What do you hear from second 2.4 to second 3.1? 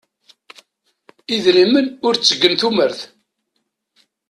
tumert.